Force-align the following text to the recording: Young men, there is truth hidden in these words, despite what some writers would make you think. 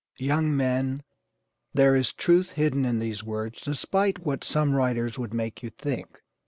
Young 0.17 0.57
men, 0.57 1.03
there 1.75 1.95
is 1.95 2.11
truth 2.11 2.53
hidden 2.53 2.85
in 2.85 2.97
these 2.97 3.23
words, 3.23 3.61
despite 3.61 4.25
what 4.25 4.43
some 4.43 4.73
writers 4.73 5.19
would 5.19 5.31
make 5.31 5.61
you 5.61 5.69
think. 5.69 6.23